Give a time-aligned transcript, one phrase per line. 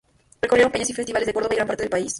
[0.41, 2.09] Recorrieron peñas y festivales de Córdoba y gran parte del país.